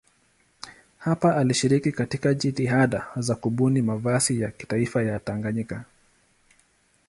[0.97, 5.85] Hapa alishiriki katika jitihada za kubuni mavazi ya kitaifa ya Tanganyika.